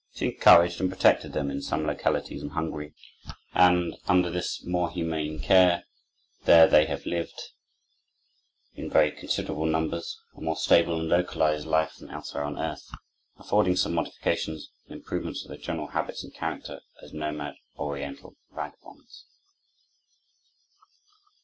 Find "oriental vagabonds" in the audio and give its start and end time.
17.77-19.25